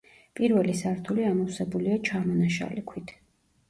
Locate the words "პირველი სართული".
0.39-1.27